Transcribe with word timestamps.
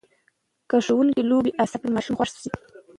که 0.69 0.77
ښوونکي 0.85 1.23
لوبې 1.29 1.51
اسانه 1.63 1.79
کړي، 1.81 1.93
ماشوم 1.95 2.15
خوښ 2.17 2.29
شي. 2.41 2.49